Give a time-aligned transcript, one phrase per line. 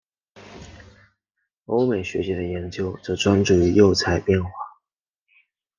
[1.65, 4.49] 欧美学界的研究则专注于釉彩变化。